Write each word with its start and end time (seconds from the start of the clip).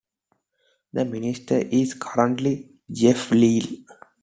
The 0.93 1.05
Minister 1.05 1.59
is 1.59 1.93
currently 1.93 2.71
Jeff 2.91 3.29
Leal. 3.29 3.67